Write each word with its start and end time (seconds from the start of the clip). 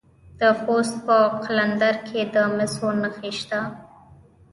د 0.39 0.41
خوست 0.59 0.95
په 1.07 1.17
قلندر 1.43 1.95
کې 2.07 2.21
د 2.33 2.37
مسو 2.55 2.89
نښې 3.01 3.31
شته. 3.39 3.59